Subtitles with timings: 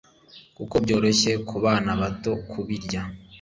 [0.57, 3.01] kuko byoroshye ku bana bato kubirya